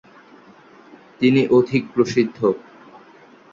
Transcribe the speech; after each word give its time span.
তিনি 1.21 1.41
অধিক 1.47 1.83
প্রসিদ্ধ। 1.93 2.37